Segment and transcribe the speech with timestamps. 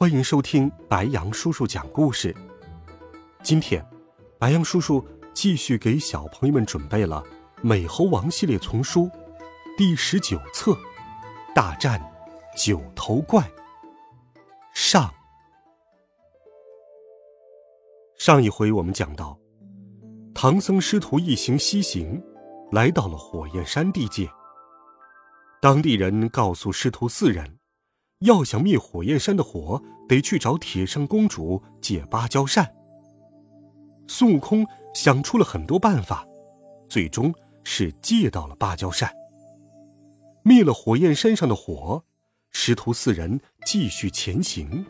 [0.00, 2.32] 欢迎收听白羊叔叔讲故事。
[3.42, 3.84] 今天，
[4.38, 7.20] 白羊叔叔继续给小朋友们准备了
[7.62, 9.10] 《美猴王》系列丛书
[9.76, 10.70] 第十九册
[11.52, 12.00] 《大战
[12.56, 13.42] 九头怪》
[14.72, 15.12] 上。
[18.16, 19.36] 上一回我们讲到，
[20.32, 22.22] 唐僧师徒一行西行，
[22.70, 24.30] 来到了火焰山地界。
[25.60, 27.57] 当地人告诉师徒四人。
[28.20, 32.74] 要想灭火焰山的火，得去找铁扇公主借芭蕉扇。
[34.08, 36.26] 孙悟空想出了很多办法，
[36.88, 39.12] 最终是借到了芭蕉扇。
[40.42, 42.02] 灭了火焰山上的火，
[42.50, 44.84] 师徒四人继续前行。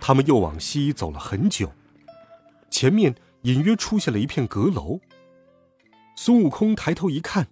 [0.00, 1.72] 他们又往西走了很久，
[2.70, 5.00] 前面隐约出现了一片阁楼。
[6.16, 7.48] 孙悟空抬头一看，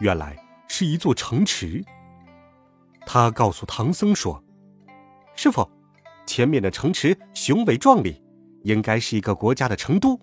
[0.00, 0.36] 原来
[0.68, 1.82] 是一座城池。
[3.06, 4.42] 他告诉唐僧说
[5.36, 5.68] ：“师傅，
[6.26, 8.22] 前面的城池雄伟壮丽，
[8.62, 10.18] 应该是一个国家的成都。”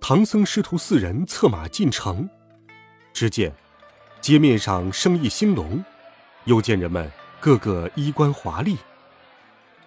[0.00, 2.28] 唐僧师徒四人策马进城，
[3.12, 3.52] 只见
[4.20, 5.84] 街面上生意兴隆，
[6.44, 8.78] 又见人们个个衣冠华丽。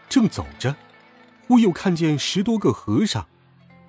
[0.08, 0.76] 正走着，
[1.48, 3.26] 忽又看见十多个和尚，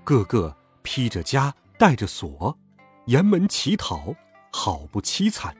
[0.02, 2.58] 个个披着枷，带着锁，
[3.06, 4.14] 沿门乞讨，
[4.50, 5.54] 好不凄惨。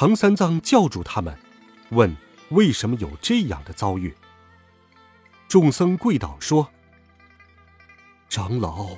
[0.00, 1.38] 唐三藏叫住他们，
[1.90, 2.16] 问
[2.52, 4.14] ：“为什么有这样的遭遇？”
[5.46, 6.70] 众僧跪倒说
[8.26, 8.96] ：“长老，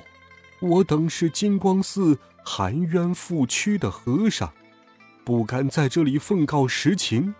[0.61, 4.53] 我等是金光寺含冤负屈的和尚，
[5.25, 7.35] 不敢在这里奉告实情，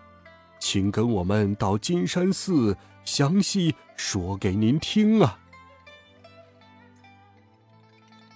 [0.60, 5.38] 请跟我们到金山寺详细说给您听啊。”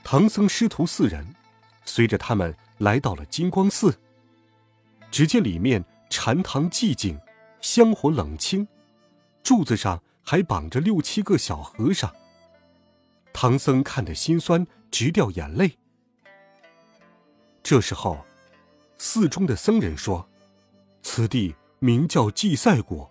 [0.02, 1.34] 唐僧师徒四人
[1.84, 3.94] 随着他们来到了金光寺。
[5.10, 7.18] 只见里面禅堂寂静，
[7.60, 8.66] 香火冷清，
[9.42, 12.14] 柱子上还绑着六七个小和尚。
[13.32, 15.78] 唐僧看得心酸，直掉眼泪。
[17.62, 18.24] 这时候，
[18.98, 20.28] 寺中的僧人说
[21.02, 23.10] ：“此地名叫祭赛国，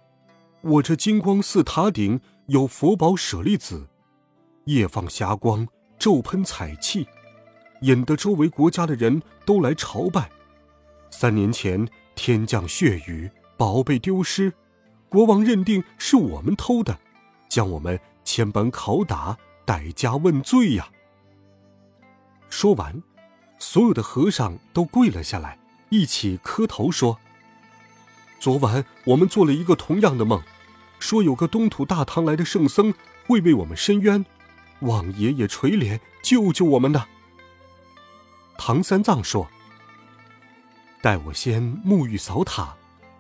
[0.61, 3.87] 我这金光寺塔顶有佛宝舍利子，
[4.65, 5.67] 夜放霞光，
[5.99, 7.07] 昼喷彩气，
[7.81, 10.29] 引得周围国家的人都来朝拜。”
[11.09, 14.53] 三年前天降血雨，宝贝丢失，
[15.09, 16.99] 国王认定是我们偷的，
[17.49, 19.35] 将我们千般拷打，
[19.65, 20.89] 逮家问罪呀。
[22.49, 23.01] 说完，
[23.57, 25.57] 所有的和尚都跪了下来，
[25.89, 27.17] 一起磕头说
[28.39, 30.41] ：“昨晚我们做了一个同样的梦，
[30.99, 32.93] 说有个东土大唐来的圣僧
[33.25, 34.23] 会为我们伸冤，
[34.81, 37.05] 望爷爷垂怜，救救我们呢。”
[38.57, 39.49] 唐三藏说。
[41.07, 42.75] 待我先沐浴扫塔，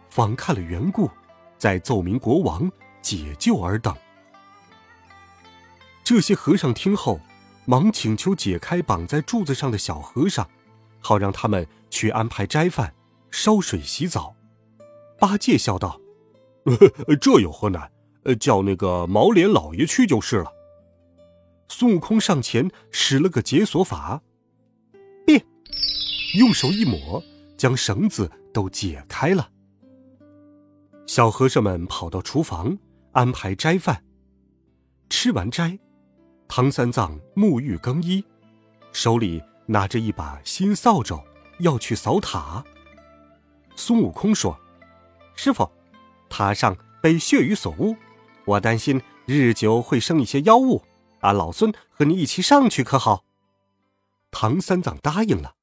[0.09, 1.09] 访看了缘故，
[1.57, 2.69] 再奏明国王
[3.01, 3.95] 解救尔等。
[6.03, 7.17] 这些和尚听后，
[7.63, 10.45] 忙请求解开绑在柱子上的小和尚，
[10.99, 12.93] 好让他们去安排斋饭、
[13.31, 14.35] 烧水洗澡。
[15.17, 15.97] 八戒笑道
[17.21, 17.89] ：“这有何难？
[18.37, 20.51] 叫那个毛脸老爷去就是了。”
[21.71, 24.21] 孙悟空上前使了个解锁法，
[25.25, 25.45] 变，
[26.37, 27.23] 用手一抹。
[27.57, 29.49] 将绳子都解开了。
[31.07, 32.77] 小和尚们跑到厨房
[33.13, 34.03] 安排斋饭。
[35.09, 35.79] 吃完斋，
[36.47, 38.23] 唐三藏沐浴更衣，
[38.91, 41.23] 手里拿着一把新扫帚，
[41.59, 42.63] 要去扫塔。
[43.75, 44.59] 孙悟空说
[45.33, 45.69] ：“师傅，
[46.29, 47.95] 塔上被血雨所污，
[48.45, 50.83] 我担心日久会生一些妖物，
[51.21, 53.23] 俺老孙和你一起上去可好？”
[54.29, 55.55] 唐三藏答应了。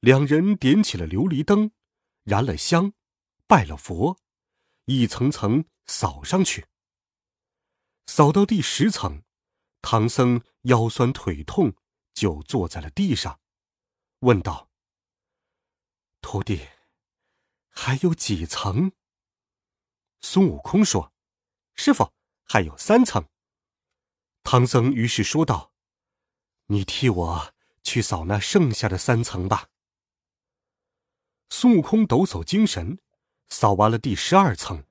[0.00, 1.72] 两人点起了琉璃灯，
[2.22, 2.92] 燃了香，
[3.46, 4.18] 拜了佛，
[4.84, 6.66] 一层层扫上去。
[8.06, 9.22] 扫到第十层，
[9.82, 11.74] 唐僧腰酸腿痛，
[12.14, 13.40] 就坐在了地上，
[14.20, 14.70] 问道
[16.20, 16.68] ：“徒弟，
[17.68, 18.92] 还有几层？”
[20.20, 21.12] 孙悟空说
[21.74, 22.12] ：“师傅，
[22.44, 23.26] 还有三层。”
[24.44, 25.72] 唐僧于是说道
[26.66, 29.68] ：“你替我去扫那剩下的三层吧。”
[31.48, 32.98] 孙悟空抖擞精神，
[33.48, 34.82] 扫完了第十二层，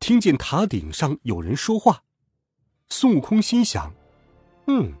[0.00, 2.02] 听见塔顶上有人说话。
[2.88, 3.92] 孙悟空心想
[4.66, 4.92] ：“嗯，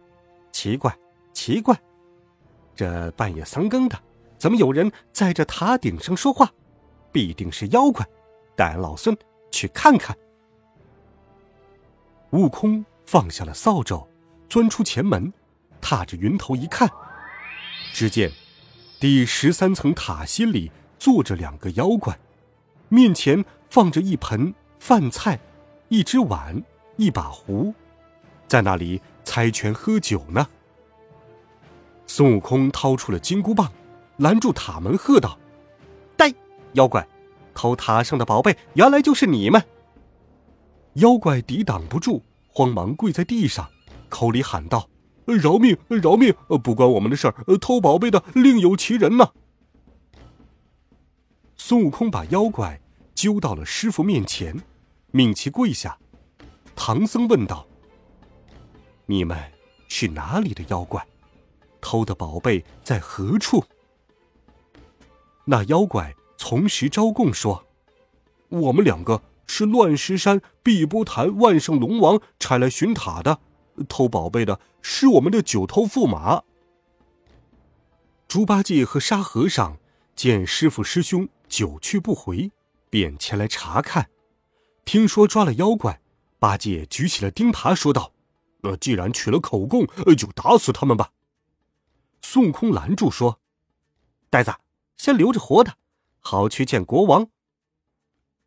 [0.52, 0.96] 奇怪，
[1.32, 1.78] 奇怪，
[2.76, 3.98] 这半夜三更的，
[4.38, 6.52] 怎么有人在这塔顶上说话？
[7.10, 8.06] 必定是妖怪，
[8.56, 9.16] 带老孙
[9.50, 10.16] 去看看。”
[12.30, 14.06] 悟空放下了扫帚，
[14.48, 15.32] 钻出前门，
[15.80, 16.90] 踏着云头一看，
[17.92, 18.30] 只见
[19.04, 20.72] 第十三层塔心里。
[20.98, 22.18] 坐着两个妖怪，
[22.88, 25.38] 面前放着一盆饭菜，
[25.90, 26.64] 一只碗，
[26.96, 27.74] 一把壶，
[28.48, 30.48] 在那里猜拳喝酒呢。
[32.06, 33.70] 孙悟空掏出了金箍棒，
[34.16, 35.38] 拦住塔门，喝道
[36.16, 36.32] ：“呆，
[36.72, 37.06] 妖怪，
[37.52, 39.62] 偷塔上的宝贝，原来就是你们！”
[40.94, 43.68] 妖怪抵挡不住，慌忙跪在地上，
[44.08, 44.88] 口里喊道
[45.26, 46.34] ：“饶命，饶命！
[46.62, 49.30] 不关我们的事儿，偷宝贝的另有其人呢。”
[51.56, 52.80] 孙悟空把妖怪
[53.14, 54.62] 揪到了师傅面前，
[55.12, 55.98] 命其跪下。
[56.76, 57.66] 唐僧问道
[59.06, 59.38] ：“你们
[59.88, 61.06] 是哪里的妖怪？
[61.80, 63.64] 偷的宝贝在何处？”
[65.46, 67.64] 那妖怪从实招供说
[68.48, 73.40] ：“我们两个是乱石山碧波潭万圣龙王差来寻塔的，
[73.88, 76.42] 偷宝贝的是我们的九头驸马。”
[78.28, 79.78] 猪八戒和沙和尚
[80.16, 81.28] 见师傅师兄。
[81.46, 82.50] 久去不回，
[82.90, 84.10] 便前来查看。
[84.84, 86.00] 听说抓了妖怪，
[86.40, 88.12] 八戒举起了钉耙，说道
[88.62, 91.12] ：“那既然取了口供，呃就打死他们吧。”
[92.22, 93.38] 孙悟空拦住说
[94.30, 94.52] ：“呆子，
[94.96, 95.74] 先留着活的，
[96.18, 97.28] 好去见国王，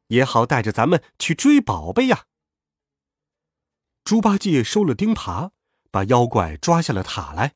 [0.08, 2.26] 也好带着咱们去追宝贝呀。”
[4.08, 5.52] 猪八戒收了钉耙，
[5.92, 7.56] 把妖怪抓下了塔来。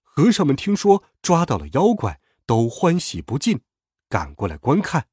[0.00, 3.60] 和尚们听说抓到了妖怪，都欢喜不尽。
[4.08, 5.08] 赶过来观看。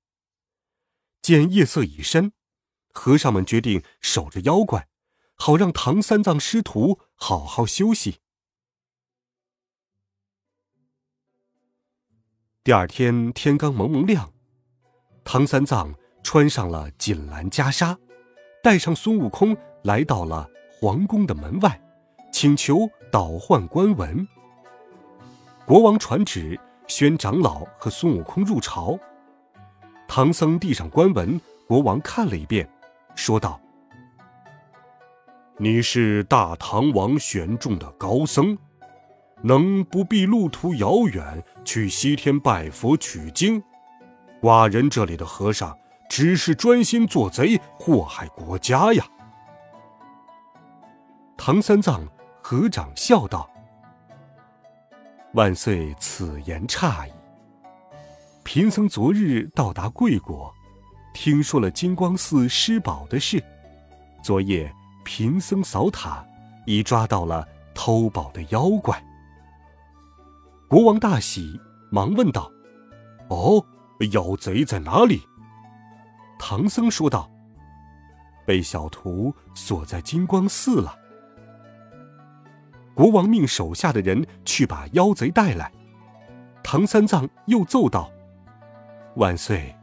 [1.22, 2.32] 见夜色已深，
[2.94, 4.88] 和尚们决定守着妖怪，
[5.36, 8.22] 好让唐三藏师徒好好休息。
[12.64, 14.32] 第二天天刚蒙蒙亮，
[15.26, 15.94] 唐三藏
[16.24, 17.98] 穿上了锦襕袈裟，
[18.64, 20.48] 带上孙悟空来到了
[20.80, 21.80] 皇宫的门外，
[22.32, 24.28] 请求倒换官文。
[25.66, 26.60] 国王传旨。
[26.92, 28.98] 宣长老和孙悟空入朝，
[30.08, 32.68] 唐僧递上官文，国王看了一遍，
[33.14, 33.62] 说道
[35.58, 38.58] ：“你是大唐王选中的高僧，
[39.44, 43.62] 能不必路途遥远去西天拜佛取经？
[44.42, 45.78] 寡人这里的和尚
[46.10, 49.06] 只是专心做贼，祸害国家呀。”
[51.42, 52.06] 唐三藏
[52.44, 53.50] 合掌笑道。
[55.36, 57.12] 万岁，此言差矣。
[58.44, 60.54] 贫僧昨日到达贵国，
[61.14, 63.42] 听说了金光寺失宝的事。
[64.22, 64.70] 昨夜
[65.06, 66.22] 贫僧扫塔，
[66.66, 69.02] 已抓到了偷宝的妖怪。
[70.68, 71.58] 国王大喜，
[71.90, 72.52] 忙问道
[73.32, 73.66] ：“哦，
[74.12, 75.22] 妖贼在哪里？”
[76.38, 77.32] 唐僧说道
[78.46, 81.00] ：“被小徒锁在金光寺了。”
[83.00, 85.72] 国王命手下的人去把妖贼带来。
[86.62, 88.12] 唐三藏又奏道
[89.16, 89.74] ：“万岁，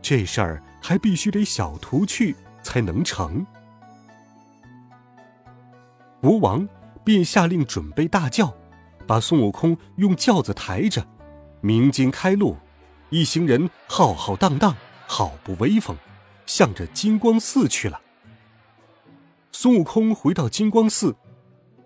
[0.00, 3.44] 这事儿还必须得小徒去才能成。”
[6.22, 6.68] 国王
[7.02, 8.54] 便下令准备大轿，
[9.08, 11.04] 把孙悟空用轿子抬着，
[11.62, 12.56] 鸣金开路，
[13.10, 14.76] 一行人浩浩荡荡，
[15.08, 15.96] 好不威风，
[16.46, 18.00] 向着金光寺去了。
[19.50, 21.16] 孙悟空回到金光寺。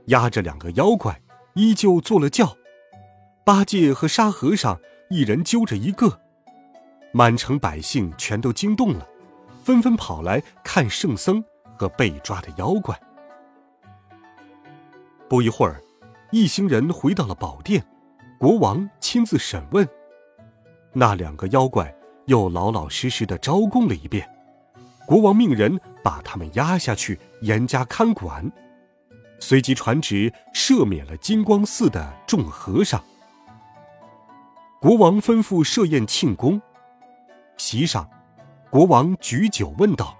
[0.07, 1.21] 压着两个妖怪，
[1.55, 2.57] 依旧坐了轿。
[3.45, 6.21] 八戒和沙和尚一人揪着一个，
[7.13, 9.07] 满城百姓全都惊动了，
[9.63, 11.45] 纷纷跑来看圣僧
[11.77, 12.99] 和被抓的妖怪。
[15.29, 15.81] 不一会儿，
[16.31, 17.85] 一行人回到了宝殿，
[18.39, 19.89] 国王亲自审问，
[20.93, 21.95] 那两个妖怪
[22.27, 24.29] 又老老实实的招供了一遍。
[25.07, 28.51] 国王命人把他们押下去，严加看管。
[29.39, 33.03] 随即传旨赦免了金光寺的众和尚。
[34.81, 36.61] 国王吩咐设宴庆功，
[37.57, 38.09] 席上，
[38.71, 40.17] 国王举酒问道：“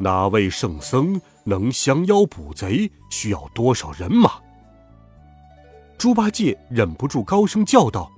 [0.00, 2.90] 哪位圣僧能降妖捕贼？
[3.10, 4.32] 需要多少人马？”
[5.96, 8.10] 猪八戒忍不住高声叫道：“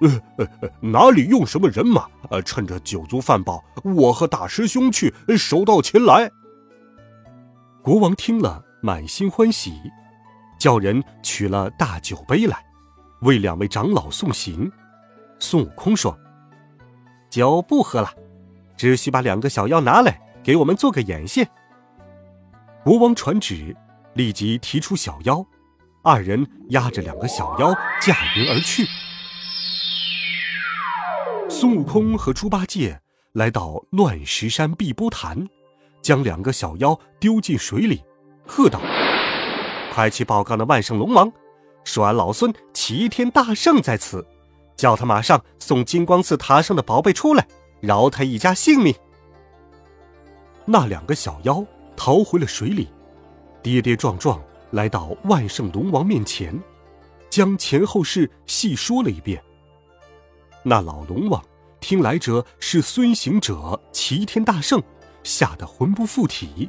[0.00, 2.06] 呃呃，哪里用什么人马？
[2.30, 6.30] 呃，趁着酒足饭饱，我和大师兄去，手到擒来。”
[7.82, 8.64] 国王听了。
[8.84, 9.90] 满心欢喜，
[10.58, 12.62] 叫人取了大酒杯来，
[13.22, 14.70] 为两位长老送行。
[15.38, 16.14] 孙悟空说
[17.32, 18.12] ：“酒不喝了，
[18.76, 21.48] 只需把两个小妖拿来，给我们做个眼线。”
[22.84, 23.74] 国王传旨，
[24.12, 25.42] 立即提出小妖，
[26.02, 27.72] 二人押着两个小妖
[28.02, 28.86] 驾云而去。
[31.48, 33.00] 孙悟空和猪八戒
[33.32, 35.48] 来到乱石山碧波潭，
[36.02, 38.04] 将两个小妖丢进水里，
[38.46, 38.80] 喝道
[39.92, 41.32] ：“快去报告那万圣龙王，
[41.84, 44.26] 说俺老孙齐天大圣在此。”
[44.76, 47.46] 叫他马上送金光寺塔上的宝贝出来，
[47.80, 48.92] 饶他一家性命。
[50.64, 51.64] 那两个小妖
[51.96, 52.88] 逃回了水里，
[53.62, 56.60] 跌跌撞撞来到万圣龙王面前，
[57.30, 59.40] 将前后事细说了一遍。
[60.64, 61.40] 那老龙王
[61.78, 64.82] 听来者是孙行者齐天大圣，
[65.22, 66.68] 吓得魂不附体，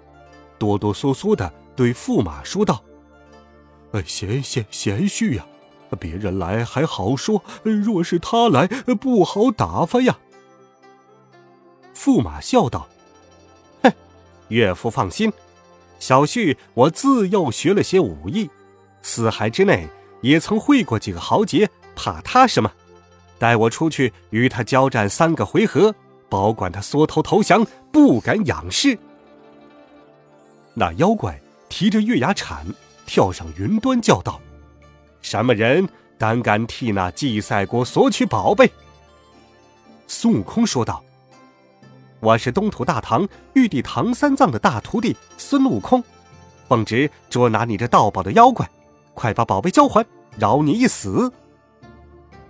[0.59, 2.83] 哆哆嗦嗦的对驸马说道
[3.93, 5.45] ：“哎，贤贤贤婿呀。”
[5.97, 8.67] 别人来还好说，若是他来，
[8.99, 10.17] 不好打发呀。
[11.95, 12.85] 驸马笑道
[13.81, 13.93] ：“哼，
[14.49, 15.31] 岳父放心，
[15.99, 18.49] 小婿我自幼学了些武艺，
[19.01, 19.87] 四海之内
[20.21, 22.69] 也曾会过几个豪杰，怕他什么？
[23.39, 25.95] 带我出去与他交战三个回合，
[26.27, 28.97] 保管他缩头投降，不敢仰视。”
[30.73, 31.39] 那妖怪
[31.69, 32.65] 提着月牙铲
[33.05, 34.39] 跳上云端，叫道。
[35.21, 38.71] 什么人胆敢替那祭赛国索取宝贝？
[40.07, 41.03] 孙悟空说道
[42.21, 46.03] ：“我是东土大唐玉帝唐三藏的大徒弟孙悟空，
[46.67, 48.69] 奉旨捉拿你这盗宝的妖怪，
[49.13, 50.05] 快把宝贝交还，
[50.37, 51.31] 饶你一死。”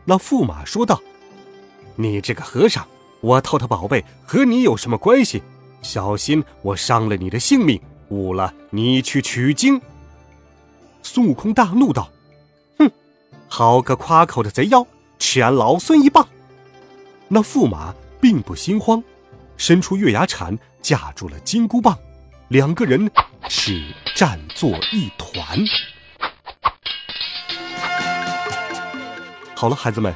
[0.04, 1.02] 那驸马说道
[1.96, 2.86] ：“你这个和尚，
[3.22, 5.42] 我偷他宝贝和你有什么关系？
[5.82, 9.82] 小心我伤了你的性命，误了你去取经。”
[11.04, 12.12] 孙悟空大怒道。
[12.78, 12.92] 哼
[13.48, 14.86] 好个夸口的贼妖，
[15.20, 16.28] 吃俺老孙一棒！
[17.28, 19.04] 那驸马并不心慌，
[19.58, 21.98] 伸出月牙铲架住了金箍棒，
[22.50, 23.10] 两个人
[23.48, 25.60] 是战作一团。
[29.56, 30.14] 好了，孩子们，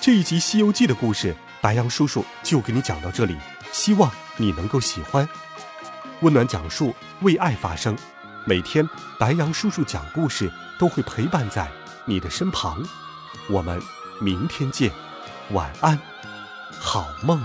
[0.00, 3.36] 这一集《西游记》的故事，白杨叔叔就给你讲到这里，
[3.72, 5.28] 希望你能够喜欢。
[6.22, 7.96] 温暖讲述，为爱发声，
[8.44, 8.86] 每天
[9.18, 11.70] 白羊叔叔讲故事都会陪伴在。
[12.04, 12.82] 你的身旁，
[13.48, 13.80] 我们
[14.20, 14.90] 明天见，
[15.52, 15.98] 晚安，
[16.78, 17.40] 好梦。